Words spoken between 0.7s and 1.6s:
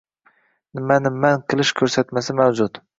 Nimani manʼ